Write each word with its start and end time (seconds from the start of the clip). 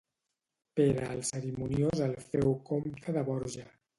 Pere 0.79 1.09
el 1.15 1.21
Cerimoniós 1.31 2.03
el 2.07 2.17
féu 2.31 2.57
comte 2.71 3.17
de 3.19 3.27
Borja. 3.31 3.71